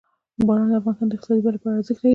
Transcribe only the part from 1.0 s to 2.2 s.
د اقتصادي ودې لپاره ارزښت لري.